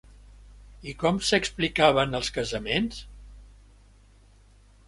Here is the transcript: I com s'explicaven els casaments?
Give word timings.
I 0.91 0.95
com 1.03 1.19
s'explicaven 1.27 2.21
els 2.21 2.31
casaments? 2.39 3.03